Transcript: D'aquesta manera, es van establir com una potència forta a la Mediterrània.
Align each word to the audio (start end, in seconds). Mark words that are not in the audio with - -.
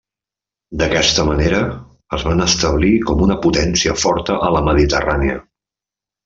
D'aquesta 0.81 1.25
manera, 1.27 1.59
es 2.19 2.25
van 2.29 2.41
establir 2.45 2.91
com 3.11 3.21
una 3.27 3.37
potència 3.45 3.95
forta 4.05 4.39
a 4.49 4.49
la 4.57 4.65
Mediterrània. 4.71 5.39